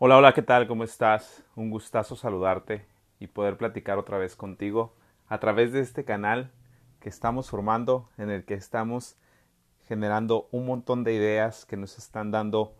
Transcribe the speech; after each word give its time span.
Hola, 0.00 0.16
hola, 0.16 0.32
¿qué 0.32 0.42
tal? 0.42 0.68
¿Cómo 0.68 0.84
estás? 0.84 1.42
Un 1.56 1.70
gustazo 1.70 2.14
saludarte 2.14 2.86
y 3.18 3.26
poder 3.26 3.56
platicar 3.56 3.98
otra 3.98 4.16
vez 4.16 4.36
contigo 4.36 4.94
a 5.26 5.40
través 5.40 5.72
de 5.72 5.80
este 5.80 6.04
canal 6.04 6.52
que 7.00 7.08
estamos 7.08 7.50
formando, 7.50 8.08
en 8.16 8.30
el 8.30 8.44
que 8.44 8.54
estamos 8.54 9.16
generando 9.88 10.46
un 10.52 10.66
montón 10.66 11.02
de 11.02 11.14
ideas 11.14 11.66
que 11.66 11.76
nos 11.76 11.98
están 11.98 12.30
dando 12.30 12.76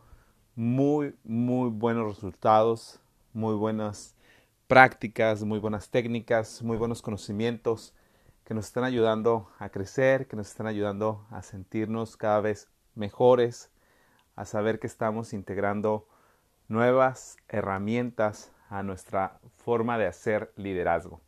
muy, 0.55 1.17
muy 1.25 1.71
buenos 1.71 2.07
resultados, 2.07 3.01
muy 3.33 3.57
buenas 3.57 4.15
prácticas, 4.69 5.43
muy 5.43 5.59
buenas 5.59 5.91
técnicas, 5.91 6.63
muy 6.63 6.77
buenos 6.77 7.03
conocimientos 7.03 7.97
que 8.45 8.55
nos 8.55 8.67
están 8.67 8.85
ayudando 8.85 9.51
a 9.59 9.71
crecer, 9.71 10.29
que 10.29 10.37
nos 10.37 10.51
están 10.51 10.69
ayudando 10.69 11.27
a 11.31 11.43
sentirnos 11.43 12.17
cada 12.17 12.41
vez 12.41 12.69
mejores, 12.95 13.73
a 14.37 14.45
saber 14.45 14.79
que 14.79 14.87
estamos 14.87 15.33
integrando 15.33 16.07
nuevas 16.69 17.39
herramientas 17.49 18.53
a 18.69 18.83
nuestra 18.83 19.41
forma 19.57 19.99
de 19.99 20.07
hacer 20.07 20.53
liderazgo. 20.57 21.21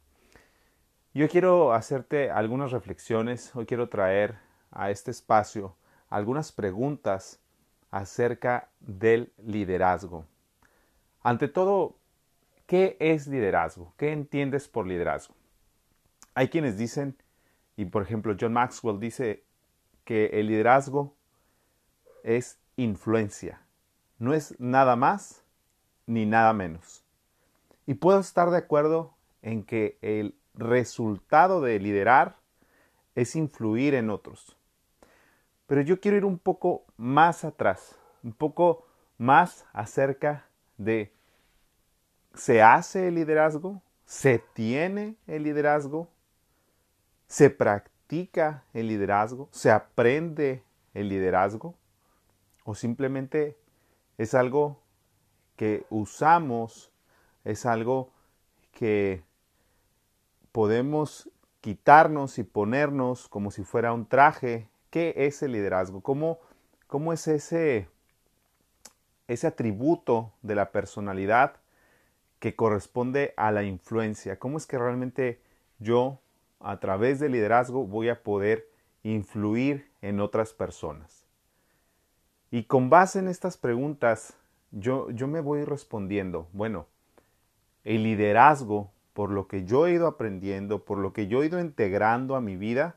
Yo 1.15 1.29
quiero 1.29 1.73
hacerte 1.73 2.31
algunas 2.31 2.71
reflexiones, 2.71 3.55
hoy 3.57 3.67
quiero 3.67 3.89
traer 3.89 4.39
a 4.71 4.91
este 4.91 5.11
espacio 5.11 5.75
algunas 6.09 6.53
preguntas 6.53 7.41
acerca 7.91 8.69
del 8.81 9.33
liderazgo. 9.39 10.27
Ante 11.23 11.49
todo, 11.49 11.97
¿qué 12.67 12.97
es 13.01 13.27
liderazgo? 13.27 13.95
¿Qué 13.97 14.13
entiendes 14.13 14.69
por 14.69 14.87
liderazgo? 14.87 15.35
Hay 16.35 16.49
quienes 16.49 16.77
dicen, 16.77 17.17
y 17.77 17.87
por 17.87 18.03
ejemplo 18.03 18.37
John 18.39 18.53
Maxwell 18.53 19.01
dice 19.01 19.45
que 20.05 20.27
el 20.27 20.47
liderazgo 20.47 21.17
es 22.23 22.59
influencia, 22.77 23.63
no 24.21 24.35
es 24.35 24.55
nada 24.61 24.95
más 24.95 25.43
ni 26.07 26.27
nada 26.27 26.53
menos. 26.53 27.05
Y 27.87 27.95
puedo 27.95 28.21
estar 28.21 28.51
de 28.51 28.59
acuerdo 28.59 29.15
en 29.43 29.65
que 29.65 29.99
el 30.03 30.37
resultado 30.55 31.61
de 31.61 31.81
liderar 31.81 32.37
es 33.15 33.35
influir 33.35 33.95
en 33.95 34.11
otros. 34.11 34.57
Pero 35.67 35.81
yo 35.81 36.01
quiero 36.01 36.19
ir 36.19 36.25
un 36.25 36.39
poco 36.39 36.85
más 36.97 37.45
atrás, 37.45 37.97
un 38.23 38.33
poco 38.33 38.87
más 39.19 39.65
acerca 39.73 40.47
de 40.77 41.13
¿se 42.35 42.63
hace 42.63 43.09
el 43.09 43.15
liderazgo? 43.15 43.83
¿Se 44.05 44.39
tiene 44.39 45.17
el 45.27 45.45
liderazgo? 45.45 46.09
¿Se 47.27 47.49
practica 47.49 48.65
el 48.75 48.89
liderazgo? 48.89 49.49
¿Se 49.53 49.71
aprende 49.71 50.63
el 50.93 51.09
liderazgo? 51.09 51.75
¿O 52.65 52.75
simplemente 52.75 53.60
es 54.21 54.35
algo 54.35 54.79
que 55.57 55.87
usamos, 55.89 56.93
es 57.45 57.65
algo 57.65 58.13
que 58.71 59.23
podemos 60.53 61.31
quitarnos 61.63 62.39
y 62.39 62.43
ponernos 62.45 63.31
como 63.31 63.51
si 63.51 63.65
fuera 63.65 63.95
un 63.95 64.05
traje. 64.05 64.69
¿Qué 64.91 65.15
es 65.17 65.43
el 65.43 65.53
liderazgo? 65.53 66.03
¿Cómo, 66.03 66.39
cómo 66.87 67.15
es 67.15 67.29
ese, 67.29 67.89
ese 69.27 69.47
atributo 69.47 70.35
de 70.43 70.55
la 70.55 70.71
personalidad 70.71 71.57
que 72.41 72.55
corresponde 72.55 73.33
a 73.39 73.51
la 73.53 73.63
influencia? 73.63 74.39
¿Cómo 74.39 74.59
es 74.59 74.67
que 74.67 74.77
realmente 74.77 75.41
yo, 75.79 76.21
a 76.61 76.79
través 76.79 77.21
del 77.21 77.33
liderazgo, 77.33 77.87
voy 77.87 78.11
a 78.11 78.23
poder 78.23 78.69
influir 79.03 79.91
en 80.03 80.21
otras 80.21 80.53
personas? 80.53 81.20
Y 82.51 82.65
con 82.65 82.91
base 82.91 83.19
en 83.19 83.29
estas 83.29 83.57
preguntas, 83.57 84.35
yo, 84.73 85.11
yo 85.11 85.29
me 85.29 85.41
voy 85.41 85.65
respondiendo, 85.65 86.49
bueno, 86.53 86.87
el 87.85 88.03
liderazgo 88.03 88.91
por 89.13 89.31
lo 89.31 89.49
que 89.49 89.65
yo 89.65 89.87
he 89.87 89.93
ido 89.93 90.07
aprendiendo, 90.07 90.85
por 90.85 90.99
lo 90.99 91.13
que 91.13 91.27
yo 91.27 91.43
he 91.43 91.47
ido 91.47 91.61
integrando 91.61 92.37
a 92.37 92.41
mi 92.41 92.57
vida, 92.57 92.97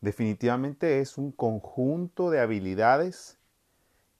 definitivamente 0.00 1.00
es 1.00 1.18
un 1.18 1.32
conjunto 1.32 2.30
de 2.30 2.40
habilidades 2.40 3.38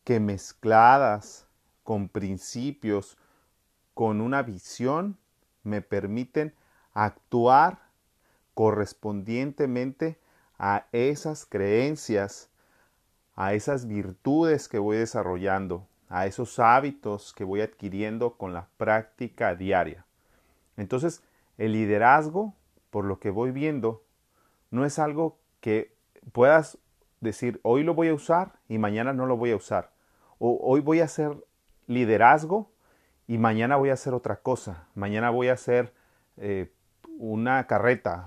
que 0.04 0.20
mezcladas 0.20 1.46
con 1.84 2.08
principios, 2.08 3.16
con 3.94 4.20
una 4.20 4.42
visión, 4.42 5.16
me 5.62 5.82
permiten 5.82 6.54
actuar 6.92 7.78
correspondientemente 8.54 10.18
a 10.58 10.86
esas 10.92 11.44
creencias, 11.44 12.48
a 13.36 13.52
esas 13.52 13.86
virtudes 13.86 14.68
que 14.68 14.78
voy 14.78 14.96
desarrollando, 14.96 15.86
a 16.08 16.26
esos 16.26 16.58
hábitos 16.58 17.34
que 17.34 17.44
voy 17.44 17.60
adquiriendo 17.60 18.36
con 18.36 18.54
la 18.54 18.68
práctica 18.78 19.54
diaria. 19.54 20.06
Entonces, 20.76 21.22
el 21.58 21.72
liderazgo, 21.72 22.54
por 22.90 23.04
lo 23.04 23.18
que 23.20 23.30
voy 23.30 23.50
viendo, 23.50 24.02
no 24.70 24.84
es 24.84 24.98
algo 24.98 25.38
que 25.60 25.94
puedas 26.32 26.78
decir, 27.20 27.60
hoy 27.62 27.82
lo 27.82 27.94
voy 27.94 28.08
a 28.08 28.14
usar 28.14 28.58
y 28.68 28.78
mañana 28.78 29.12
no 29.12 29.26
lo 29.26 29.36
voy 29.36 29.50
a 29.50 29.56
usar. 29.56 29.92
O 30.38 30.58
hoy 30.62 30.80
voy 30.80 31.00
a 31.00 31.04
hacer 31.04 31.36
liderazgo 31.86 32.70
y 33.26 33.38
mañana 33.38 33.76
voy 33.76 33.90
a 33.90 33.94
hacer 33.94 34.14
otra 34.14 34.36
cosa. 34.36 34.88
Mañana 34.94 35.30
voy 35.30 35.48
a 35.48 35.54
hacer 35.54 35.92
eh, 36.36 36.72
una 37.18 37.66
carreta. 37.66 38.26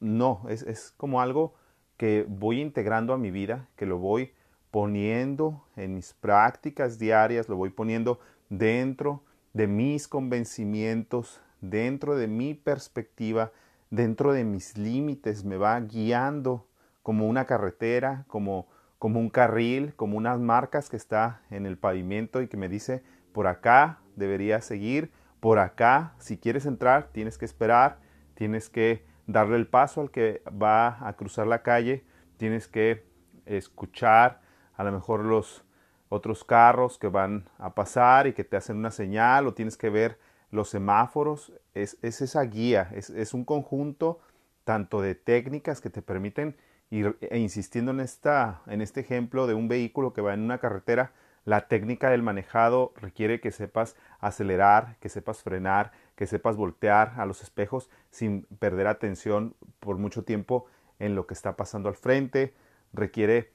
no, 0.00 0.44
es, 0.48 0.62
es 0.62 0.92
como 0.96 1.20
algo 1.20 1.54
que 1.96 2.26
voy 2.28 2.60
integrando 2.60 3.12
a 3.12 3.18
mi 3.18 3.30
vida, 3.30 3.68
que 3.76 3.86
lo 3.86 3.98
voy 3.98 4.32
poniendo 4.70 5.64
en 5.76 5.94
mis 5.94 6.12
prácticas 6.12 6.98
diarias, 6.98 7.48
lo 7.48 7.56
voy 7.56 7.70
poniendo 7.70 8.20
dentro 8.50 9.22
de 9.54 9.66
mis 9.66 10.06
convencimientos, 10.06 11.40
dentro 11.60 12.16
de 12.16 12.26
mi 12.26 12.54
perspectiva, 12.54 13.52
dentro 13.90 14.32
de 14.32 14.44
mis 14.44 14.76
límites, 14.76 15.44
me 15.44 15.56
va 15.56 15.80
guiando 15.80 16.66
como 17.02 17.26
una 17.28 17.46
carretera, 17.46 18.24
como, 18.28 18.66
como 18.98 19.20
un 19.20 19.30
carril, 19.30 19.94
como 19.94 20.18
unas 20.18 20.38
marcas 20.38 20.90
que 20.90 20.96
está 20.96 21.40
en 21.50 21.64
el 21.64 21.78
pavimento 21.78 22.42
y 22.42 22.48
que 22.48 22.56
me 22.56 22.68
dice, 22.68 23.02
por 23.32 23.46
acá 23.46 24.00
deberías 24.16 24.64
seguir, 24.64 25.10
por 25.40 25.58
acá, 25.58 26.14
si 26.18 26.36
quieres 26.36 26.66
entrar, 26.66 27.08
tienes 27.12 27.38
que 27.38 27.44
esperar, 27.44 27.98
tienes 28.34 28.68
que 28.68 29.04
darle 29.26 29.56
el 29.56 29.66
paso 29.66 30.00
al 30.00 30.10
que 30.10 30.42
va 30.50 31.06
a 31.06 31.12
cruzar 31.14 31.46
la 31.46 31.62
calle, 31.62 32.04
tienes 32.36 32.68
que 32.68 33.04
escuchar 33.44 34.40
a 34.74 34.84
lo 34.84 34.92
mejor 34.92 35.24
los 35.24 35.64
otros 36.08 36.44
carros 36.44 36.98
que 36.98 37.08
van 37.08 37.48
a 37.58 37.74
pasar 37.74 38.26
y 38.26 38.32
que 38.32 38.44
te 38.44 38.56
hacen 38.56 38.76
una 38.76 38.90
señal 38.90 39.46
o 39.46 39.54
tienes 39.54 39.76
que 39.76 39.90
ver 39.90 40.18
los 40.50 40.68
semáforos, 40.68 41.52
es, 41.74 41.98
esa 42.02 42.42
guía, 42.42 42.90
es, 42.94 43.34
un 43.34 43.44
conjunto 43.44 44.20
tanto 44.64 45.02
de 45.02 45.14
técnicas 45.14 45.80
que 45.80 45.90
te 45.90 46.02
permiten 46.02 46.56
ir 46.90 47.18
e 47.20 47.38
insistiendo 47.38 47.90
en, 47.90 48.00
esta, 48.00 48.62
en 48.66 48.80
este 48.80 49.00
ejemplo 49.00 49.46
de 49.46 49.54
un 49.54 49.68
vehículo 49.68 50.12
que 50.12 50.20
va 50.20 50.34
en 50.34 50.42
una 50.42 50.58
carretera, 50.58 51.12
la 51.44 51.68
técnica 51.68 52.10
del 52.10 52.22
manejado 52.22 52.92
requiere 52.96 53.40
que 53.40 53.50
sepas 53.50 53.96
acelerar, 54.20 54.96
que 55.00 55.08
sepas 55.08 55.42
frenar, 55.42 55.92
que 56.16 56.26
sepas 56.26 56.56
voltear 56.56 57.14
a 57.16 57.26
los 57.26 57.42
espejos 57.42 57.90
sin 58.10 58.42
perder 58.58 58.88
atención 58.88 59.54
por 59.80 59.98
mucho 59.98 60.24
tiempo 60.24 60.66
en 60.98 61.14
lo 61.14 61.26
que 61.26 61.34
está 61.34 61.56
pasando 61.56 61.88
al 61.88 61.94
frente, 61.94 62.54
requiere 62.92 63.52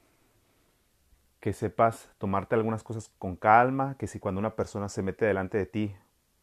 que 1.40 1.54
sepas 1.54 2.10
tomarte 2.20 2.56
algunas 2.56 2.84
cosas 2.84 3.12
con 3.18 3.36
calma, 3.36 3.96
que 3.98 4.08
si 4.08 4.20
cuando 4.20 4.40
una 4.40 4.56
persona 4.56 4.90
se 4.90 5.02
mete 5.02 5.26
delante 5.26 5.58
de 5.58 5.66
ti 5.66 5.96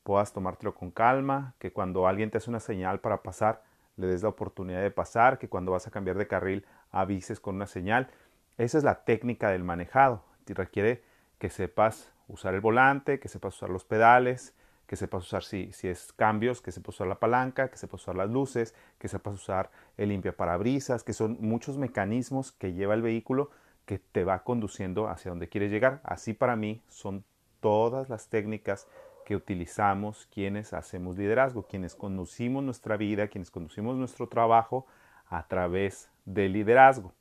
puedas 0.03 0.33
tomártelo 0.33 0.75
con 0.75 0.91
calma, 0.91 1.55
que 1.59 1.71
cuando 1.73 2.09
alguien 2.09 2.31
te 2.31 2.39
hace 2.39 2.50
una 2.50 2.61
señal 2.61 3.00
para 3.00 3.23
pasar, 3.23 3.62
le 3.97 4.06
des 4.06 4.23
la 4.23 4.31
oportunidad 4.31 4.81
de 4.81 4.91
pasar, 4.91 5.39
que 5.39 5.49
cuando 5.49 5.73
vas 5.73 5.87
a 5.87 5.91
cambiar 5.91 6.17
de 6.17 6.27
carril 6.27 6.65
avises 6.91 7.41
con 7.41 7.56
una 7.56 7.67
señal. 7.67 8.09
Esa 8.56 8.79
es 8.79 8.85
la 8.85 9.05
técnica 9.05 9.50
del 9.50 9.65
manejado. 9.65 10.25
Y 10.47 10.55
requiere 10.55 11.03
que 11.39 11.50
sepas 11.50 12.11
usar 12.27 12.55
el 12.55 12.61
volante, 12.61 13.21
que 13.21 13.29
sepas 13.29 13.56
usar 13.56 13.69
los 13.69 13.85
pedales, 13.85 14.55
que 14.88 14.96
sepas 14.96 15.23
usar 15.23 15.44
si, 15.44 15.70
si 15.73 15.87
es 15.87 16.14
cambios, 16.14 16.62
que 16.62 16.73
sepas 16.73 16.94
usar 16.94 17.06
la 17.06 17.20
palanca, 17.20 17.69
que 17.69 17.76
sepas 17.76 18.00
usar 18.00 18.17
las 18.17 18.31
luces, 18.31 18.75
que 18.99 19.06
sepas 19.06 19.35
usar 19.35 19.70
el 19.99 20.08
limpia 20.08 20.35
parabrisas, 20.35 21.05
que 21.05 21.12
son 21.12 21.37
muchos 21.40 21.76
mecanismos 21.76 22.52
que 22.52 22.73
lleva 22.73 22.94
el 22.94 23.02
vehículo 23.02 23.50
que 23.85 23.99
te 23.99 24.25
va 24.25 24.44
conduciendo 24.44 25.08
hacia 25.08 25.31
donde 25.31 25.50
quieres 25.50 25.70
llegar. 25.70 26.00
Así 26.05 26.32
para 26.32 26.56
mí 26.56 26.82
son 26.88 27.23
todas 27.61 28.08
las 28.08 28.29
técnicas 28.29 28.88
que 29.26 29.37
utilizamos 29.37 30.26
quienes 30.32 30.73
hacemos 30.73 31.19
liderazgo, 31.19 31.64
quienes 31.64 31.94
conducimos 31.94 32.64
nuestra 32.64 32.96
vida, 32.96 33.29
quienes 33.29 33.50
conducimos 33.50 33.94
nuestro 33.94 34.26
trabajo 34.26 34.87
a 35.29 35.46
través 35.49 36.11
del 36.25 36.55
liderazgo. 36.55 37.12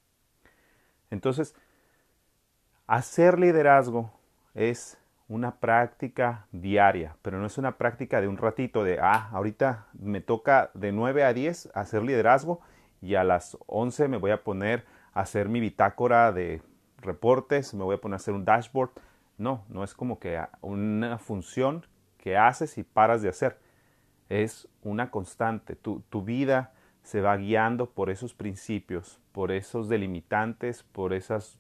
Entonces, 1.12 1.54
hacer 2.86 3.38
liderazgo 3.38 4.10
es 4.54 4.98
una 5.28 5.60
práctica 5.60 6.48
diaria, 6.52 7.18
pero 7.22 7.38
no 7.38 7.46
es 7.46 7.58
una 7.58 7.78
práctica 7.78 8.22
de 8.22 8.28
un 8.28 8.38
ratito 8.38 8.84
de, 8.84 9.00
ah, 9.02 9.30
ahorita 9.32 9.88
me 9.94 10.22
toca 10.22 10.72
de 10.74 10.92
9 10.92 11.24
a 11.24 11.34
10 11.34 11.72
hacer 11.74 12.04
liderazgo 12.04 12.62
y 13.02 13.16
a 13.16 13.24
las 13.24 13.58
11 13.68 14.08
me 14.08 14.18
voy 14.18 14.32
a 14.32 14.44
poner 14.44 14.86
hacer 15.14 15.50
mi 15.50 15.60
bitácora 15.60 16.32
de 16.32 16.62
reportes, 17.00 17.74
me 17.74 17.84
voy 17.84 17.96
a 17.96 18.02
poner 18.02 18.14
a 18.14 18.18
hacer 18.18 18.34
un 18.34 18.46
dashboard. 18.46 18.92
No, 19.38 19.66
no 19.70 19.84
es 19.84 19.94
como 19.94 20.20
que 20.20 20.40
una 20.62 21.18
función 21.18 21.86
que 22.18 22.38
haces 22.38 22.78
y 22.78 22.84
paras 22.84 23.22
de 23.22 23.30
hacer. 23.30 23.60
Es 24.30 24.68
una 24.82 25.12
constante. 25.12 25.76
Tu, 25.76 26.02
tu 26.10 26.24
vida 26.24 26.74
se 27.04 27.22
va 27.22 27.38
guiando 27.38 27.90
por 27.90 28.10
esos 28.10 28.34
principios, 28.34 29.20
por 29.32 29.52
esos 29.52 29.90
delimitantes, 29.90 30.84
por 30.84 31.14
esas 31.14 31.60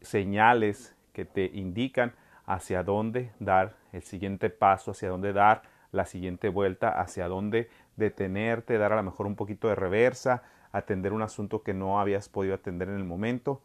señales 0.00 0.96
que 1.12 1.24
te 1.24 1.46
indican 1.46 2.14
hacia 2.46 2.82
dónde 2.82 3.32
dar 3.40 3.74
el 3.92 4.02
siguiente 4.02 4.50
paso, 4.50 4.92
hacia 4.92 5.10
dónde 5.10 5.32
dar 5.32 5.62
la 5.92 6.06
siguiente 6.06 6.48
vuelta, 6.48 7.00
hacia 7.00 7.28
dónde 7.28 7.68
detenerte, 7.96 8.78
dar 8.78 8.92
a 8.92 8.96
lo 8.96 9.02
mejor 9.02 9.26
un 9.26 9.36
poquito 9.36 9.68
de 9.68 9.74
reversa, 9.74 10.42
atender 10.72 11.12
un 11.12 11.22
asunto 11.22 11.62
que 11.62 11.74
no 11.74 12.00
habías 12.00 12.28
podido 12.28 12.54
atender 12.54 12.88
en 12.88 12.96
el 12.96 13.04
momento, 13.04 13.62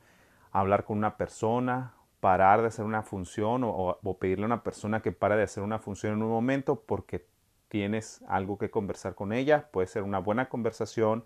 hablar 0.51 0.83
con 0.83 0.97
una 0.97 1.17
persona, 1.17 1.93
parar 2.19 2.61
de 2.61 2.67
hacer 2.67 2.85
una 2.85 3.03
función 3.03 3.63
o, 3.65 4.17
pedirle 4.19 4.45
a 4.45 4.47
una 4.47 4.63
persona 4.63 5.01
que 5.01 5.11
pare 5.11 5.35
de 5.35 5.43
hacer 5.43 5.63
una 5.63 5.79
función 5.79 6.13
en 6.13 6.23
un 6.23 6.29
momento 6.29 6.81
porque 6.81 7.25
tienes 7.67 8.23
algo 8.27 8.57
que 8.57 8.69
conversar 8.69 9.15
con 9.15 9.33
ella. 9.33 9.69
Puede 9.71 9.87
ser 9.87 10.03
una 10.03 10.19
buena 10.19 10.49
conversación 10.49 11.23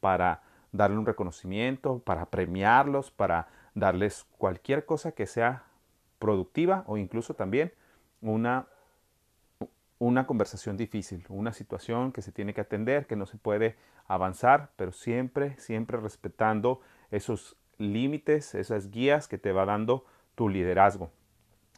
para 0.00 0.42
darle 0.72 0.98
un 0.98 1.06
reconocimiento, 1.06 2.00
para 2.00 2.26
premiarlos, 2.26 3.10
para 3.10 3.48
darles 3.74 4.26
cualquier 4.38 4.86
cosa 4.86 5.12
que 5.12 5.26
sea 5.26 5.64
productiva 6.18 6.84
o 6.86 6.96
incluso 6.96 7.34
también 7.34 7.72
una 8.20 8.66
una 9.98 10.26
conversación 10.26 10.76
difícil, 10.76 11.24
una 11.28 11.52
situación 11.52 12.12
que 12.12 12.22
se 12.22 12.32
tiene 12.32 12.54
que 12.54 12.60
atender, 12.60 13.06
que 13.06 13.16
no 13.16 13.26
se 13.26 13.36
puede 13.36 13.76
avanzar, 14.06 14.70
pero 14.76 14.92
siempre, 14.92 15.56
siempre 15.58 15.98
respetando 15.98 16.80
esos 17.10 17.56
límites, 17.78 18.54
esas 18.54 18.90
guías 18.90 19.28
que 19.28 19.38
te 19.38 19.52
va 19.52 19.64
dando 19.64 20.04
tu 20.34 20.48
liderazgo. 20.48 21.10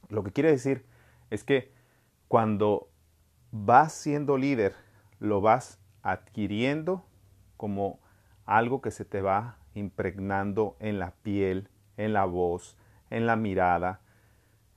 Lo 0.08 0.22
que 0.22 0.32
quiere 0.32 0.50
decir 0.50 0.84
es 1.30 1.44
que 1.44 1.72
cuando 2.28 2.88
vas 3.52 3.92
siendo 3.92 4.36
líder, 4.36 4.74
lo 5.18 5.40
vas 5.40 5.80
adquiriendo 6.02 7.04
como 7.56 8.00
algo 8.44 8.80
que 8.80 8.90
se 8.90 9.04
te 9.04 9.22
va 9.22 9.56
impregnando 9.74 10.76
en 10.78 10.98
la 10.98 11.12
piel, 11.22 11.68
en 11.96 12.12
la 12.12 12.24
voz, 12.26 12.76
en 13.08 13.26
la 13.26 13.36
mirada, 13.36 14.00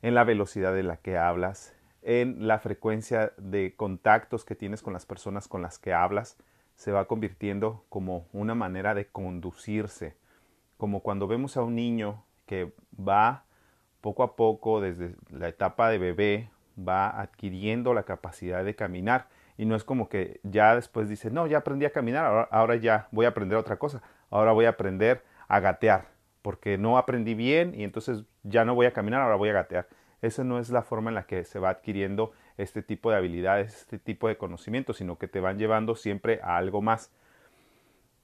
en 0.03 0.15
la 0.15 0.25
velocidad 0.25 0.73
de 0.73 0.83
la 0.83 0.97
que 0.97 1.17
hablas, 1.17 1.73
en 2.01 2.45
la 2.45 2.59
frecuencia 2.59 3.31
de 3.37 3.73
contactos 3.75 4.43
que 4.43 4.53
tienes 4.53 4.81
con 4.81 4.91
las 4.91 5.05
personas 5.05 5.47
con 5.47 5.61
las 5.61 5.79
que 5.79 5.93
hablas, 5.93 6.37
se 6.75 6.91
va 6.91 7.07
convirtiendo 7.07 7.85
como 7.87 8.27
una 8.33 8.53
manera 8.53 8.93
de 8.95 9.07
conducirse, 9.07 10.17
como 10.77 10.99
cuando 10.99 11.25
vemos 11.25 11.55
a 11.55 11.63
un 11.63 11.75
niño 11.75 12.25
que 12.45 12.73
va 12.99 13.45
poco 14.01 14.23
a 14.23 14.35
poco 14.35 14.81
desde 14.81 15.15
la 15.29 15.47
etapa 15.47 15.89
de 15.89 15.99
bebé, 15.99 16.49
va 16.77 17.21
adquiriendo 17.21 17.93
la 17.93 18.03
capacidad 18.03 18.65
de 18.65 18.75
caminar. 18.75 19.29
Y 19.57 19.65
no 19.65 19.77
es 19.77 19.85
como 19.85 20.09
que 20.09 20.41
ya 20.43 20.75
después 20.75 21.07
dice, 21.07 21.31
no, 21.31 21.47
ya 21.47 21.59
aprendí 21.59 21.85
a 21.85 21.91
caminar, 21.91 22.25
ahora, 22.25 22.49
ahora 22.51 22.75
ya 22.75 23.07
voy 23.11 23.25
a 23.25 23.29
aprender 23.29 23.57
otra 23.57 23.77
cosa, 23.77 24.01
ahora 24.29 24.51
voy 24.51 24.65
a 24.65 24.69
aprender 24.69 25.23
a 25.47 25.61
gatear, 25.61 26.09
porque 26.41 26.77
no 26.77 26.97
aprendí 26.97 27.35
bien 27.35 27.73
y 27.73 27.85
entonces 27.85 28.25
ya 28.43 28.65
no 28.65 28.75
voy 28.75 28.85
a 28.85 28.93
caminar, 28.93 29.21
ahora 29.21 29.35
voy 29.35 29.49
a 29.49 29.53
gatear 29.53 29.87
esa 30.23 30.45
no 30.45 30.57
es 30.57 30.69
la 30.69 30.83
forma 30.83 31.11
en 31.11 31.15
la 31.15 31.25
que 31.25 31.43
se 31.43 31.59
va 31.59 31.69
adquiriendo 31.69 32.31
este 32.57 32.81
tipo 32.81 33.11
de 33.11 33.17
habilidades, 33.17 33.75
este 33.75 33.99
tipo 33.99 34.29
de 34.29 34.37
conocimientos, 34.37 34.97
sino 34.97 35.17
que 35.17 35.27
te 35.27 35.41
van 35.41 35.59
llevando 35.59 35.95
siempre 35.95 36.39
a 36.41 36.55
algo 36.55 36.81
más. 36.81 37.11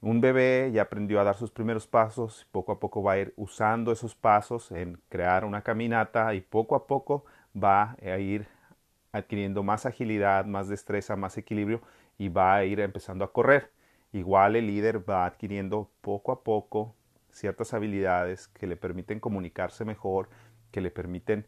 Un 0.00 0.22
bebé 0.22 0.70
ya 0.72 0.82
aprendió 0.82 1.20
a 1.20 1.24
dar 1.24 1.36
sus 1.36 1.50
primeros 1.50 1.86
pasos, 1.86 2.46
poco 2.52 2.72
a 2.72 2.80
poco 2.80 3.02
va 3.02 3.12
a 3.12 3.18
ir 3.18 3.34
usando 3.36 3.92
esos 3.92 4.14
pasos 4.14 4.72
en 4.72 4.98
crear 5.10 5.44
una 5.44 5.60
caminata 5.60 6.32
y 6.32 6.40
poco 6.40 6.74
a 6.74 6.86
poco 6.86 7.26
va 7.54 7.96
a 8.02 8.18
ir 8.18 8.48
adquiriendo 9.12 9.62
más 9.62 9.84
agilidad, 9.84 10.46
más 10.46 10.68
destreza, 10.68 11.16
más 11.16 11.36
equilibrio 11.36 11.82
y 12.16 12.30
va 12.30 12.54
a 12.54 12.64
ir 12.64 12.80
empezando 12.80 13.24
a 13.26 13.32
correr. 13.32 13.70
Igual 14.12 14.56
el 14.56 14.68
líder 14.68 15.08
va 15.08 15.26
adquiriendo 15.26 15.90
poco 16.00 16.32
a 16.32 16.42
poco 16.42 16.94
ciertas 17.32 17.74
habilidades 17.74 18.48
que 18.48 18.66
le 18.66 18.76
permiten 18.76 19.20
comunicarse 19.20 19.84
mejor, 19.84 20.28
que 20.70 20.80
le 20.80 20.90
permiten 20.90 21.46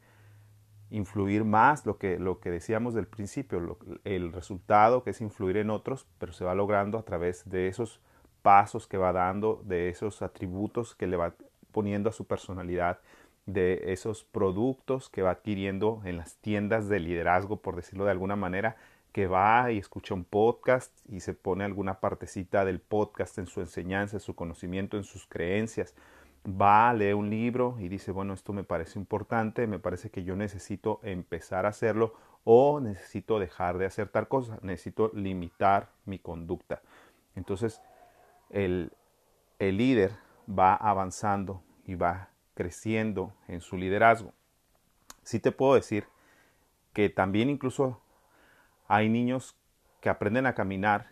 influir 0.90 1.44
más 1.44 1.87
lo 1.87 1.96
que, 1.96 2.19
lo 2.19 2.38
que 2.38 2.50
decíamos 2.50 2.93
del 2.94 3.06
principio, 3.06 3.79
el 4.05 4.32
resultado 4.32 5.02
que 5.02 5.11
es 5.11 5.20
influir 5.20 5.56
en 5.56 5.70
otros, 5.70 6.06
pero 6.19 6.32
se 6.32 6.44
va 6.44 6.55
logrando 6.55 6.99
a 6.99 7.02
través 7.02 7.49
de 7.49 7.69
esos 7.69 8.00
pasos 8.43 8.87
que 8.87 8.99
va 8.99 9.12
dando, 9.12 9.62
de 9.64 9.88
esos 9.88 10.20
atributos 10.20 10.94
que 10.94 11.06
le 11.06 11.17
va 11.17 11.34
poniendo 11.73 12.11
a 12.11 12.12
su 12.12 12.26
personalidad, 12.26 13.00
de 13.46 13.93
esos 13.93 14.25
productos 14.25 15.08
que 15.08 15.23
va 15.23 15.31
adquiriendo 15.31 16.02
en 16.05 16.19
las 16.19 16.37
tiendas 16.37 16.88
de 16.88 17.00
liderazgo, 17.00 17.62
por 17.62 17.75
decirlo 17.75 18.05
de 18.05 18.11
alguna 18.11 18.37
manera, 18.37 18.76
que 19.12 19.26
va 19.26 19.70
y 19.70 19.78
escucha 19.78 20.14
un 20.14 20.24
podcast 20.24 20.92
y 21.08 21.20
se 21.20 21.34
pone 21.34 21.64
alguna 21.64 22.00
partecita 22.00 22.64
del 22.64 22.80
podcast 22.80 23.38
en 23.38 23.46
su 23.46 23.60
enseñanza, 23.60 24.16
en 24.16 24.20
su 24.20 24.34
conocimiento, 24.34 24.96
en 24.96 25.04
sus 25.04 25.26
creencias, 25.26 25.94
va, 26.46 26.92
lee 26.92 27.12
un 27.12 27.30
libro 27.30 27.76
y 27.78 27.88
dice, 27.88 28.10
bueno, 28.10 28.34
esto 28.34 28.52
me 28.52 28.64
parece 28.64 28.98
importante, 28.98 29.66
me 29.66 29.78
parece 29.78 30.10
que 30.10 30.24
yo 30.24 30.34
necesito 30.34 31.00
empezar 31.02 31.66
a 31.66 31.70
hacerlo 31.70 32.14
o 32.44 32.80
necesito 32.80 33.38
dejar 33.38 33.78
de 33.78 33.86
hacer 33.86 34.08
tal 34.08 34.28
cosa, 34.28 34.58
necesito 34.62 35.10
limitar 35.14 35.90
mi 36.04 36.18
conducta. 36.18 36.82
Entonces, 37.36 37.80
el, 38.50 38.92
el 39.58 39.76
líder 39.76 40.12
va 40.48 40.74
avanzando 40.74 41.62
y 41.86 41.94
va 41.94 42.30
creciendo 42.54 43.32
en 43.46 43.60
su 43.60 43.76
liderazgo. 43.76 44.32
Sí 45.22 45.38
te 45.38 45.52
puedo 45.52 45.74
decir 45.74 46.06
que 46.92 47.08
también 47.08 47.48
incluso 47.48 48.00
hay 48.92 49.08
niños 49.08 49.56
que 50.02 50.10
aprenden 50.10 50.44
a 50.44 50.54
caminar 50.54 51.06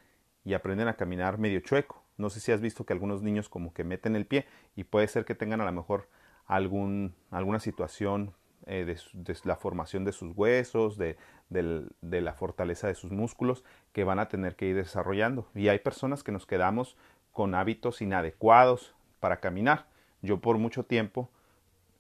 y 0.45 0.53
aprenden 0.53 0.87
a 0.89 0.99
caminar 0.99 1.39
medio 1.39 1.61
chueco. 1.61 2.05
No 2.19 2.29
sé 2.29 2.39
si 2.39 2.53
has 2.53 2.61
visto 2.61 2.85
que 2.85 2.93
algunos 2.93 3.23
niños 3.23 3.49
como 3.49 3.73
que 3.73 3.85
meten 3.85 4.17
el 4.17 4.27
pie 4.27 4.45
y 4.77 4.85
puede 4.85 5.09
ser 5.09 5.25
que 5.25 5.35
tengan 5.35 5.63
a 5.63 5.65
lo 5.65 5.73
mejor 5.73 6.07
algún, 6.45 7.15
alguna 7.31 7.59
situación 7.59 8.35
eh, 8.67 8.85
de, 8.85 9.37
la 9.45 9.57
formación 9.57 10.05
de 10.05 10.13
sus 10.13 10.37
huesos, 10.37 10.99
de, 10.99 11.17
de, 11.49 12.21
la 12.21 12.35
fortaleza 12.35 12.87
de 12.87 12.95
sus 12.95 13.13
músculos 13.13 13.65
que 13.95 14.05
van 14.05 14.19
a 14.19 14.29
tener 14.29 14.57
que 14.57 14.67
ir 14.67 14.77
desarrollando. 14.77 15.49
Y 15.55 15.69
hay 15.69 15.79
personas 15.79 16.23
que 16.23 16.33
nos 16.33 16.45
quedamos 16.45 16.99
con 17.33 17.55
hábitos 17.55 18.03
inadecuados 18.03 18.95
para 19.21 19.41
caminar. 19.41 19.87
Yo 20.21 20.39
por 20.43 20.59
mucho 20.59 20.85
tiempo 20.85 21.31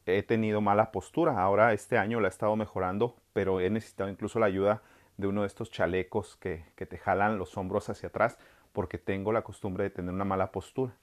he 0.05 0.23
tenido 0.23 0.61
mala 0.61 0.93
postura. 0.93 1.41
Ahora 1.41 1.73
este 1.73 1.97
año 1.97 2.21
la 2.21 2.29
he 2.29 2.31
estado 2.31 2.55
mejorando, 2.55 3.17
pero 3.33 3.61
he 3.61 3.71
necesitado 3.71 4.11
incluso 4.11 4.38
la 4.38 4.44
ayuda 4.44 4.83
de 5.21 5.27
uno 5.27 5.43
de 5.43 5.47
estos 5.47 5.71
chalecos 5.71 6.37
que, 6.37 6.65
que 6.77 6.87
te 6.87 6.99
jalan 6.99 7.39
los 7.39 7.57
hombros 7.57 7.89
hacia 7.89 8.09
atrás 8.09 8.39
porque 8.73 8.99
tengo 8.99 9.33
la 9.33 9.43
costumbre 9.43 9.85
de 9.85 9.91
tener 9.91 10.15
una 10.15 10.25
mala 10.25 10.53
postura. 10.53 10.95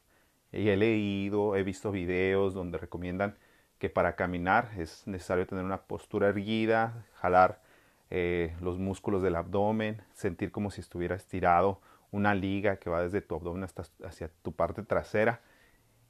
Y 0.52 0.70
he 0.70 0.78
leído, 0.78 1.56
he 1.56 1.64
visto 1.64 1.92
videos 1.92 2.54
donde 2.54 2.78
recomiendan 2.78 3.38
que 3.80 3.90
para 3.90 4.16
caminar 4.16 4.72
es 4.78 5.06
necesario 5.06 5.46
tener 5.46 5.64
una 5.64 5.84
postura 5.84 6.30
erguida, 6.30 7.06
jalar 7.16 7.62
eh, 8.10 8.56
los 8.62 8.80
músculos 8.80 9.22
del 9.22 9.36
abdomen, 9.36 10.02
sentir 10.14 10.52
como 10.52 10.72
si 10.72 10.82
estuviera 10.82 11.16
estirado 11.16 11.82
una 12.12 12.34
liga 12.34 12.78
que 12.78 12.90
va 12.90 13.04
desde 13.04 13.22
tu 13.22 13.36
abdomen 13.36 13.64
hasta 13.64 13.84
hacia 14.06 14.30
tu 14.42 14.54
parte 14.54 14.84
trasera. 14.84 15.42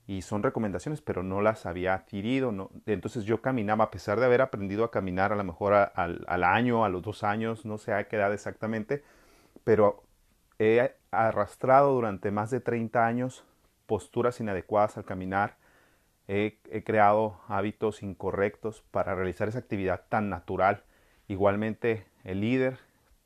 Y 0.08 0.22
son 0.22 0.42
recomendaciones, 0.42 1.02
pero 1.02 1.22
no 1.22 1.42
las 1.42 1.66
había 1.66 1.94
adquirido. 1.94 2.52
No. 2.52 2.72
Entonces 2.86 3.26
yo 3.26 3.42
caminaba, 3.42 3.86
a 3.86 3.92
pesar 3.92 4.20
de 4.20 4.26
haber 4.26 4.42
aprendido 4.42 4.86
a 4.86 4.92
caminar 4.92 5.34
a 5.34 5.36
lo 5.36 5.44
mejor 5.44 5.74
al, 5.74 6.24
al 6.28 6.44
año, 6.44 6.86
a 6.86 6.90
los 6.90 7.04
dos 7.04 7.24
años, 7.24 7.66
no 7.66 7.78
sé 7.78 7.94
a 7.94 8.08
qué 8.08 8.16
edad 8.16 8.34
exactamente, 8.34 9.04
pero 9.64 10.04
he 10.60 10.96
arrastrado 11.12 11.94
durante 11.94 12.32
más 12.32 12.50
de 12.52 12.62
30 12.62 13.06
años 13.06 13.44
posturas 13.86 14.40
inadecuadas 14.40 14.98
al 14.98 15.06
caminar, 15.06 15.58
he, 16.28 16.60
creado 16.86 17.40
hábitos 17.48 18.04
incorrectos 18.04 18.84
para 18.92 19.16
realizar 19.16 19.48
esa 19.48 19.60
actividad 19.60 20.04
tan 20.10 20.30
natural. 20.30 20.84
Igualmente 21.28 22.06
el 22.24 22.42
líder, 22.42 22.80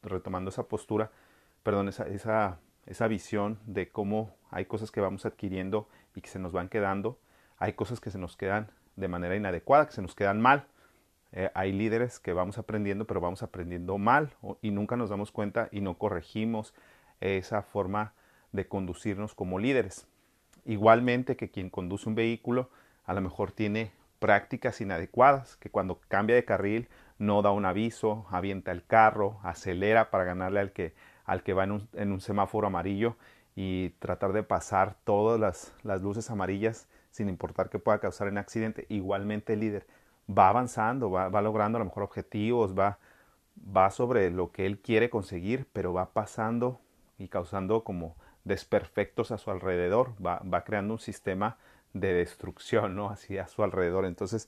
retomando 0.04 0.50
esa 0.50 0.64
postura, 0.64 1.12
perdón, 1.64 1.90
esa, 1.90 2.08
esa, 2.08 2.60
esa 2.86 3.08
visión 3.08 3.60
de 3.66 3.90
cómo 3.90 4.36
hay 4.52 4.66
cosas 4.66 4.92
que 4.92 5.02
vamos 5.02 5.26
adquiriendo 5.26 5.88
y 6.15 6.22
que 6.22 6.30
se 6.30 6.39
nos 6.39 6.51
van 6.51 6.70
quedando, 6.70 7.20
hay 7.58 7.74
cosas 7.74 8.00
que 8.00 8.12
se 8.12 8.18
nos 8.18 8.38
quedan 8.38 8.72
de 8.96 9.08
manera 9.08 9.36
inadecuada, 9.36 9.86
que 9.86 9.94
se 9.94 10.01
nos 10.01 10.15
quedan 10.15 10.41
mal. 10.41 10.68
Eh, 11.32 11.50
hay 11.53 11.72
líderes 11.72 12.20
que 12.20 12.34
vamos 12.34 12.58
aprendiendo, 12.58 13.06
pero 13.06 13.22
vamos 13.22 13.44
aprendiendo 13.44 13.98
mal 13.98 14.34
y 14.62 14.72
nunca 14.72 14.98
nos 14.98 15.10
damos 15.10 15.32
cuenta 15.32 15.70
y 15.72 15.82
no 15.82 15.98
corregimos 15.98 16.74
esa 17.22 17.62
forma 17.62 18.13
de 18.51 18.68
conducirnos 18.68 19.34
como 19.34 19.60
líderes. 19.60 20.08
Igualmente 20.65 21.38
que 21.38 21.50
quien 21.50 21.70
conduce 21.70 22.10
un 22.10 22.15
vehículo 22.15 22.70
a 23.06 23.13
lo 23.13 23.22
mejor 23.22 23.51
tiene 23.51 23.91
prácticas 24.20 24.82
inadecuadas, 24.82 25.56
que 25.58 25.70
cuando 25.70 26.00
cambia 26.08 26.36
de 26.36 26.46
carril 26.46 26.89
no 27.18 27.41
da 27.41 27.51
un 27.51 27.65
aviso, 27.65 28.25
avienta 28.30 28.72
el 28.72 28.86
carro, 28.86 29.39
acelera 29.44 30.12
para 30.12 30.25
ganarle 30.25 30.60
al 30.60 30.72
que, 30.72 30.94
al 31.25 31.44
que 31.44 31.53
va 31.53 31.63
en 31.63 31.72
un, 31.72 31.89
en 31.94 32.12
un 32.12 32.22
semáforo 32.22 32.68
amarillo 32.68 33.18
y 33.55 33.89
tratar 34.00 34.34
de 34.34 34.43
pasar 34.43 34.96
todas 35.03 35.39
las, 35.39 35.74
las 35.84 36.01
luces 36.01 36.29
amarillas 36.29 36.88
sin 37.12 37.29
importar 37.29 37.70
que 37.70 37.79
pueda 37.79 38.00
causar 38.00 38.27
un 38.27 38.38
accidente. 38.38 38.86
Igualmente 38.89 39.53
el 39.53 39.60
líder 39.60 39.86
va 40.29 40.50
avanzando, 40.50 41.12
va, 41.12 41.29
va 41.29 41.41
logrando 41.41 41.77
a 41.77 41.79
lo 41.79 41.86
mejor 41.86 42.03
objetivos, 42.03 42.77
va, 42.77 42.98
va 43.75 43.91
sobre 43.91 44.29
lo 44.31 44.51
que 44.51 44.65
él 44.65 44.79
quiere 44.79 45.10
conseguir, 45.10 45.67
pero 45.74 45.93
va 45.93 46.13
pasando 46.13 46.79
y 47.17 47.27
causando 47.27 47.84
como 47.84 48.15
desperfectos 48.43 49.31
a 49.31 49.38
su 49.38 49.51
alrededor, 49.51 50.13
va, 50.25 50.39
va 50.39 50.63
creando 50.63 50.96
un 50.96 51.00
sistema 51.00 51.58
de 51.93 52.13
destrucción, 52.13 52.96
¿no? 52.96 53.10
Así 53.10 53.38
a 53.38 53.48
su 53.48 53.63
alrededor. 53.63 54.05
Entonces, 54.05 54.48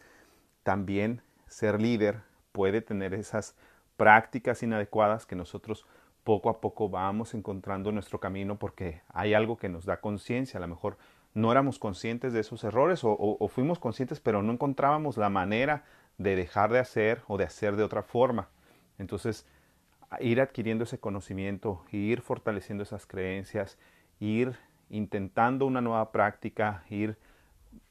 también 0.63 1.21
ser 1.47 1.81
líder 1.81 2.21
puede 2.51 2.81
tener 2.81 3.13
esas 3.13 3.55
prácticas 3.97 4.63
inadecuadas 4.63 5.25
que 5.25 5.35
nosotros 5.35 5.85
poco 6.23 6.49
a 6.49 6.61
poco 6.61 6.89
vamos 6.89 7.33
encontrando 7.33 7.91
nuestro 7.91 8.19
camino 8.19 8.57
porque 8.57 9.01
hay 9.09 9.33
algo 9.33 9.57
que 9.57 9.69
nos 9.69 9.85
da 9.85 9.99
conciencia. 9.99 10.57
A 10.57 10.61
lo 10.61 10.67
mejor 10.67 10.97
no 11.33 11.51
éramos 11.51 11.79
conscientes 11.79 12.33
de 12.33 12.39
esos 12.39 12.63
errores 12.63 13.01
o, 13.03 13.47
fuimos 13.49 13.79
conscientes 13.79 14.19
pero 14.19 14.43
no 14.43 14.53
encontrábamos 14.53 15.17
la 15.17 15.29
manera 15.29 15.83
de 16.17 16.35
dejar 16.35 16.71
de 16.71 16.79
hacer 16.79 17.21
o 17.27 17.37
de 17.37 17.45
hacer 17.45 17.75
de 17.75 17.83
otra 17.83 18.03
forma. 18.03 18.49
Entonces, 18.99 19.45
ir 20.19 20.39
adquiriendo 20.41 20.83
ese 20.83 20.99
conocimiento, 20.99 21.83
ir 21.91 22.21
fortaleciendo 22.21 22.83
esas 22.83 23.05
creencias, 23.05 23.77
ir 24.19 24.55
intentando 24.89 25.65
una 25.65 25.81
nueva 25.81 26.11
práctica, 26.11 26.83
ir 26.89 27.17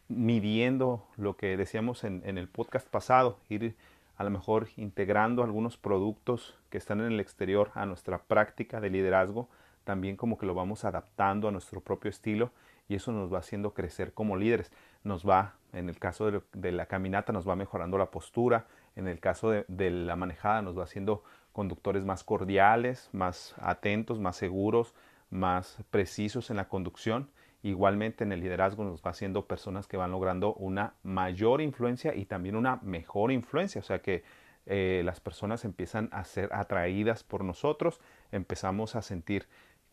midiendo 0.09 1.07
lo 1.17 1.37
que 1.37 1.57
decíamos 1.57 2.05
en, 2.05 2.23
el 2.25 2.49
podcast 2.49 2.87
pasado, 2.89 3.39
ir 3.49 3.75
a 4.23 4.25
lo 4.25 4.31
mejor 4.31 4.69
integrando 4.77 5.43
algunos 5.43 5.77
productos 5.77 6.55
que 6.71 6.79
están 6.79 7.01
en 7.01 7.11
el 7.11 7.19
exterior 7.19 7.73
a 7.75 7.87
nuestra 7.87 8.23
práctica 8.23 8.81
de 8.81 8.89
liderazgo, 8.89 9.49
también 9.83 10.17
como 10.17 10.39
que 10.39 10.47
lo 10.47 10.55
vamos 10.55 10.85
adaptando 10.85 11.49
a 11.49 11.51
nuestro 11.51 11.81
propio 11.81 12.09
estilo 12.09 12.53
y 12.89 12.95
eso 12.95 13.11
nos 13.11 13.35
va 13.35 13.41
haciendo 13.41 13.75
crecer 13.75 14.15
como 14.15 14.37
líderes. 14.37 14.71
Nos 15.03 15.29
va, 15.29 15.57
en 15.73 15.89
el 15.89 15.99
caso 15.99 16.31
de, 16.31 16.71
la 16.71 16.87
caminata, 16.87 17.33
nos 17.33 17.49
va 17.49 17.57
mejorando 17.57 17.99
la 17.99 18.13
postura, 18.13 18.69
en 18.95 19.09
el 19.09 19.19
caso 19.19 19.51
de 19.51 19.91
la 19.91 20.15
manejada 20.15 20.63
nos 20.63 20.79
va 20.79 20.85
haciendo 20.85 21.25
conductores 21.53 22.05
más 22.05 22.23
cordiales, 22.23 23.11
más 23.11 23.57
atentos, 23.59 24.21
más 24.21 24.37
seguros, 24.37 24.95
más 25.31 25.79
precisos 25.91 26.49
en 26.51 26.59
la 26.59 26.69
conducción 26.69 27.29
igualmente 27.63 28.25
en 28.25 28.33
el 28.33 28.41
liderazgo 28.41 28.85
nos 28.85 29.03
va 29.03 29.11
haciendo 29.11 29.47
personas 29.47 29.87
que 29.87 29.97
van 29.97 30.11
logrando 30.11 30.55
una 30.55 30.95
mayor 31.03 31.61
influencia 31.61 32.15
y 32.15 32.25
también 32.25 32.57
una 32.57 32.77
mejor 32.83 33.33
influencia, 33.33 33.81
o 33.81 33.85
sea 33.85 34.01
que 34.01 34.25
eh, 34.67 35.03
las 35.05 35.21
personas 35.21 35.65
empiezan 35.65 36.09
a 36.13 36.25
ser 36.25 36.49
atraídas 36.53 37.25
por 37.25 37.45
nosotros, 37.45 38.01
empezamos 38.31 38.97
a 38.97 39.03
sentir 39.03 39.49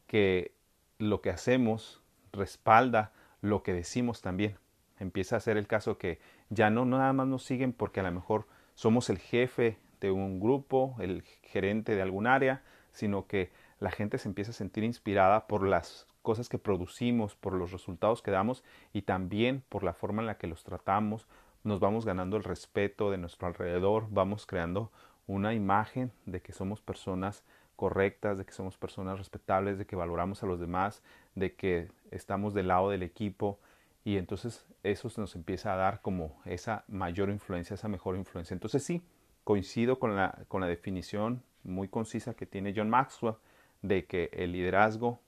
que 0.08 0.54
lo 0.98 1.22
que 1.22 1.30
hacemos 1.30 2.02
respalda 2.32 3.12
lo 3.42 3.64
que 3.64 3.74
decimos 3.74 4.22
también. 4.22 4.58
Empieza 5.00 5.38
a 5.38 5.40
ser 5.40 5.58
el 5.58 5.68
caso 5.68 5.98
que 5.98 6.20
ya 6.50 6.70
no 6.70 6.86
nada 6.86 7.14
más 7.14 7.28
nos 7.28 7.44
siguen 7.44 7.72
porque 7.74 8.02
a 8.02 8.04
lo 8.04 8.12
mejor 8.12 8.48
somos 8.74 9.10
el 9.10 9.18
jefe 9.18 9.78
de 10.02 10.12
un 10.12 10.40
grupo, 10.40 10.96
el 11.00 11.24
gerente 11.44 11.96
de 11.96 12.02
algún 12.02 12.28
área, 12.28 12.64
sino 12.92 13.28
que 13.28 13.52
la 13.80 13.92
gente 13.92 14.18
se 14.18 14.28
empieza 14.28 14.52
a 14.52 14.54
sentir 14.54 14.84
inspirada 14.84 15.48
por 15.48 15.66
las 15.66 16.08
cosas 16.30 16.48
que 16.48 16.60
producimos, 16.60 17.34
por 17.34 17.54
los 17.54 17.72
resultados 17.72 18.22
que 18.22 18.30
damos 18.30 18.64
y 18.94 19.02
también 19.02 19.64
por 19.68 19.84
la 19.84 19.94
forma 19.94 20.22
en 20.22 20.28
la 20.28 20.38
que 20.38 20.46
los 20.46 20.64
tratamos, 20.64 21.26
nos 21.64 21.80
vamos 21.80 22.06
ganando 22.06 22.38
el 22.38 22.44
respeto 22.44 23.10
de 23.10 23.18
nuestro 23.18 23.48
alrededor, 23.48 24.06
vamos 24.12 24.46
creando 24.46 24.92
una 25.26 25.56
imagen 25.56 26.12
de 26.28 26.40
que 26.40 26.54
somos 26.54 26.82
personas 26.82 27.44
correctas, 27.76 28.38
de 28.38 28.46
que 28.46 28.52
somos 28.54 28.78
personas 28.78 29.18
respetables, 29.18 29.80
de 29.80 29.88
que 29.88 29.96
valoramos 29.96 30.44
a 30.44 30.46
los 30.46 30.60
demás, 30.60 31.02
de 31.34 31.56
que 31.56 31.88
estamos 32.12 32.54
del 32.54 32.68
lado 32.68 32.92
del 32.92 33.02
equipo 33.02 33.58
y 34.06 34.18
entonces 34.18 34.68
eso 34.84 35.10
nos 35.18 35.36
empieza 35.36 35.74
a 35.74 35.78
dar 35.78 36.04
como 36.04 36.40
esa 36.46 36.84
mayor 36.88 37.32
influencia, 37.32 37.74
esa 37.74 37.88
mejor 37.88 38.18
influencia. 38.18 38.54
Entonces 38.54 38.84
sí, 38.84 39.02
coincido 39.44 39.98
con 39.98 40.16
la, 40.16 40.38
con 40.48 40.62
la 40.62 40.68
definición 40.68 41.42
muy 41.64 41.88
concisa 41.88 42.36
que 42.36 42.46
tiene 42.46 42.72
John 42.76 42.92
Maxwell 42.92 43.34
de 43.82 44.06
que 44.06 44.30
el 44.32 44.52
liderazgo 44.52 45.22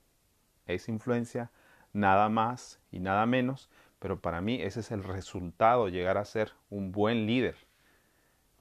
es 0.66 0.88
influencia, 0.88 1.50
nada 1.92 2.28
más 2.28 2.80
y 2.90 3.00
nada 3.00 3.26
menos, 3.26 3.70
pero 3.98 4.20
para 4.20 4.40
mí 4.40 4.60
ese 4.60 4.80
es 4.80 4.90
el 4.90 5.04
resultado, 5.04 5.88
llegar 5.88 6.18
a 6.18 6.24
ser 6.24 6.52
un 6.70 6.92
buen 6.92 7.26
líder. 7.26 7.56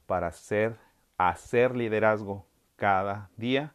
Para 0.06 0.28
hacer 0.28 1.76
liderazgo 1.76 2.46
cada 2.76 3.30
día, 3.38 3.74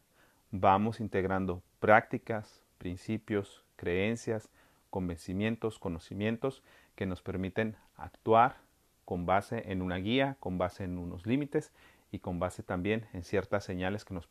vamos 0.51 1.01
integrando 1.01 1.63
prácticas, 1.81 2.63
principios, 2.79 3.65
creencias, 3.77 4.51
convencimientos, 4.91 5.79
conocimientos 5.79 6.63
que 6.95 7.07
nos 7.07 7.23
permiten 7.23 7.77
actuar 7.97 8.57
con 9.05 9.27
base 9.27 9.71
en 9.71 9.83
una 9.83 9.97
guía, 9.97 10.37
con 10.41 10.59
base 10.59 10.85
en 10.85 10.99
unos 10.99 11.27
límites 11.27 11.73
y 12.11 12.19
con 12.19 12.39
base 12.39 12.63
también 12.63 13.07
en 13.13 13.25
ciertas 13.25 13.65
señales 13.65 14.05
que 14.05 14.15
nos 14.15 14.29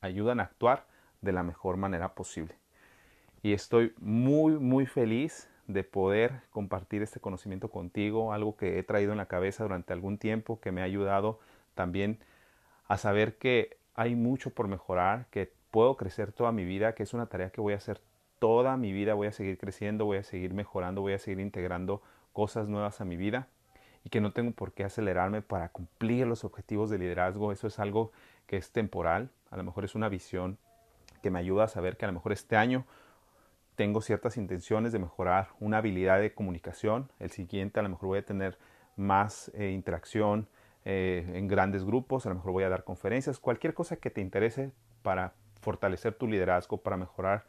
ayudan 0.00 0.40
a 0.40 0.44
actuar 0.44 0.86
de 1.20 1.32
la 1.32 1.42
mejor 1.42 1.76
manera 1.76 2.14
posible 2.14 2.56
y 3.46 3.52
estoy 3.52 3.94
muy, 4.00 4.54
muy 4.54 4.86
feliz 4.86 5.48
de 5.68 5.84
poder 5.84 6.40
compartir 6.50 7.02
este 7.02 7.20
conocimiento 7.20 7.70
contigo, 7.70 8.32
algo 8.32 8.56
que 8.56 8.76
he 8.76 8.82
traído 8.82 9.12
en 9.12 9.18
la 9.18 9.26
cabeza 9.26 9.62
durante 9.62 9.92
algún 9.92 10.18
tiempo, 10.18 10.58
que 10.58 10.72
me 10.72 10.80
ha 10.80 10.84
ayudado 10.84 11.38
también 11.76 12.18
a 12.88 12.96
saber 12.96 13.36
que 13.36 13.76
hay 13.94 14.16
mucho 14.16 14.50
por 14.50 14.66
mejorar, 14.66 15.26
que 15.30 15.52
puedo 15.70 15.96
crecer 15.96 16.32
toda 16.32 16.50
mi 16.50 16.64
vida, 16.64 16.96
que 16.96 17.04
es 17.04 17.14
una 17.14 17.26
tarea 17.26 17.50
que 17.50 17.60
voy 17.60 17.74
a 17.74 17.76
hacer 17.76 18.00
toda 18.40 18.76
mi 18.76 18.92
vida, 18.92 19.14
voy 19.14 19.28
a 19.28 19.32
seguir 19.32 19.58
creciendo, 19.58 20.06
voy 20.06 20.16
a 20.16 20.24
seguir 20.24 20.52
mejorando, 20.52 21.02
voy 21.02 21.12
a 21.12 21.18
seguir 21.20 21.38
integrando 21.38 22.02
cosas 22.32 22.66
nuevas 22.66 23.00
a 23.00 23.04
mi 23.04 23.16
vida 23.16 23.46
y 24.02 24.10
que 24.10 24.20
no 24.20 24.32
tengo 24.32 24.50
por 24.56 24.72
qué 24.72 24.82
acelerarme 24.82 25.40
para 25.40 25.68
cumplir 25.68 26.26
los 26.26 26.42
objetivos 26.42 26.90
de 26.90 26.98
liderazgo. 26.98 27.52
Eso 27.52 27.68
es 27.68 27.78
algo 27.78 28.10
que 28.48 28.56
es 28.56 28.72
temporal, 28.72 29.30
a 29.52 29.56
lo 29.56 29.62
mejor 29.62 29.84
es 29.84 29.94
una 29.94 30.08
visión 30.08 30.58
que 31.22 31.30
me 31.30 31.38
ayuda 31.38 31.62
a 31.62 31.68
saber 31.68 31.96
que 31.96 32.06
a 32.06 32.08
lo 32.08 32.14
mejor 32.14 32.32
este 32.32 32.56
año 32.56 32.84
tengo 33.76 34.00
ciertas 34.00 34.38
intenciones 34.38 34.92
de 34.92 34.98
mejorar 34.98 35.50
una 35.60 35.78
habilidad 35.78 36.18
de 36.18 36.34
comunicación. 36.34 37.12
El 37.20 37.30
siguiente 37.30 37.78
a 37.78 37.82
lo 37.82 37.90
mejor 37.90 38.08
voy 38.08 38.18
a 38.18 38.24
tener 38.24 38.58
más 38.96 39.50
eh, 39.54 39.70
interacción 39.70 40.48
eh, 40.86 41.30
en 41.34 41.46
grandes 41.46 41.84
grupos, 41.84 42.26
a 42.26 42.30
lo 42.30 42.36
mejor 42.36 42.52
voy 42.52 42.64
a 42.64 42.68
dar 42.70 42.84
conferencias, 42.84 43.38
cualquier 43.38 43.74
cosa 43.74 43.96
que 43.96 44.10
te 44.10 44.22
interese 44.22 44.72
para 45.02 45.34
fortalecer 45.60 46.14
tu 46.14 46.26
liderazgo, 46.26 46.78
para 46.78 46.96
mejorar 46.96 47.44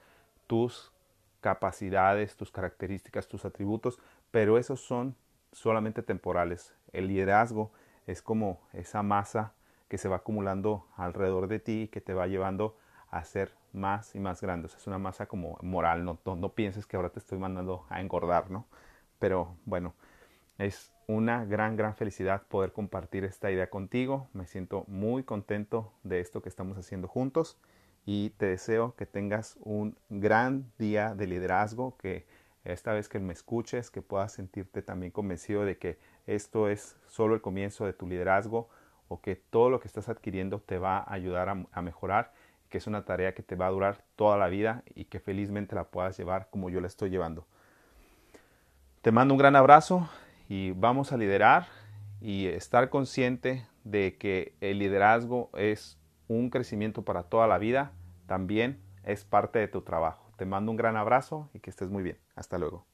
tus 0.47 0.91
capacidades, 1.39 2.35
tus 2.35 2.51
características, 2.51 3.27
tus 3.27 3.45
atributos, 3.45 3.99
pero 4.31 4.57
esos 4.57 4.81
son 4.81 5.15
solamente 5.51 6.01
temporales. 6.03 6.73
El 6.91 7.07
liderazgo 7.07 7.71
es 8.05 8.21
como 8.21 8.59
esa 8.73 9.01
masa 9.01 9.53
que 9.87 9.97
se 9.97 10.09
va 10.09 10.17
acumulando 10.17 10.87
alrededor 10.97 11.47
de 11.47 11.59
ti 11.59 11.89
que 11.91 12.01
te 12.01 12.13
va 12.13 12.27
llevando 12.27 12.75
a 13.09 13.23
ser 13.23 13.51
más 13.73 14.15
y 14.15 14.19
más 14.19 14.41
grande. 14.41 14.67
es 14.67 14.87
una 14.87 14.97
masa 14.97 15.27
como 15.27 15.57
moral, 15.61 16.03
no, 16.03 16.19
no, 16.25 16.49
pienses 16.53 16.85
que 16.85 16.97
ahora 16.97 17.09
te 17.09 17.19
estoy 17.19 17.37
mandando 17.37 17.85
a 17.89 18.01
engordar, 18.01 18.49
¿no? 18.49 18.65
Pero 19.19 19.55
bueno, 19.65 19.93
es 20.57 20.93
una 21.07 21.45
gran, 21.45 21.75
gran 21.75 21.95
felicidad 21.95 22.43
poder 22.47 22.73
compartir 22.73 23.23
esta 23.23 23.51
idea 23.51 23.69
contigo. 23.69 24.27
Me 24.33 24.45
siento 24.45 24.83
muy 24.87 25.23
contento 25.23 25.93
de 26.03 26.19
esto 26.19 26.41
que 26.41 26.49
estamos 26.49 26.77
haciendo 26.77 27.07
juntos 27.07 27.57
y 28.05 28.31
te 28.31 28.47
deseo 28.47 28.95
que 28.95 29.05
tengas 29.05 29.57
un 29.61 29.97
gran 30.09 30.71
día 30.77 31.15
de 31.15 31.27
liderazgo, 31.27 31.97
que 31.97 32.25
esta 32.63 32.93
vez 32.93 33.07
que 33.07 33.19
me 33.19 33.33
escuches, 33.33 33.89
que 33.89 34.01
puedas 34.01 34.33
sentirte 34.33 34.81
también 34.81 35.11
convencido 35.11 35.63
de 35.63 35.77
que 35.77 35.97
esto 36.25 36.67
es 36.67 36.97
solo 37.07 37.35
el 37.35 37.41
comienzo 37.41 37.85
de 37.85 37.93
tu 37.93 38.07
liderazgo 38.07 38.69
o 39.07 39.21
que 39.21 39.35
todo 39.35 39.69
lo 39.69 39.79
que 39.79 39.87
estás 39.87 40.09
adquiriendo 40.09 40.59
te 40.59 40.77
va 40.77 40.97
a 40.97 41.13
ayudar 41.13 41.65
a 41.71 41.81
mejorar 41.81 42.33
que 42.69 42.77
es 42.77 42.87
una 42.87 43.05
tarea 43.05 43.33
que 43.33 43.43
te 43.43 43.55
va 43.55 43.67
a 43.67 43.71
durar 43.71 44.03
toda 44.15 44.37
la 44.37 44.47
vida 44.47 44.83
y 44.95 45.05
que 45.05 45.19
felizmente 45.19 45.75
la 45.75 45.85
puedas 45.85 46.17
llevar 46.17 46.49
como 46.49 46.69
yo 46.69 46.81
la 46.81 46.87
estoy 46.87 47.09
llevando. 47.09 47.45
Te 49.01 49.11
mando 49.11 49.33
un 49.33 49.37
gran 49.37 49.55
abrazo 49.55 50.09
y 50.49 50.71
vamos 50.71 51.11
a 51.11 51.17
liderar 51.17 51.67
y 52.21 52.47
estar 52.47 52.89
consciente 52.89 53.65
de 53.83 54.17
que 54.17 54.55
el 54.59 54.79
liderazgo 54.79 55.49
es 55.53 55.97
un 56.27 56.49
crecimiento 56.49 57.03
para 57.03 57.23
toda 57.23 57.47
la 57.47 57.57
vida, 57.57 57.91
también 58.25 58.81
es 59.03 59.23
parte 59.23 59.59
de 59.59 59.67
tu 59.67 59.81
trabajo. 59.81 60.31
Te 60.35 60.45
mando 60.45 60.71
un 60.71 60.77
gran 60.77 60.97
abrazo 60.97 61.49
y 61.53 61.59
que 61.59 61.69
estés 61.69 61.89
muy 61.89 62.03
bien. 62.03 62.17
Hasta 62.35 62.57
luego. 62.57 62.85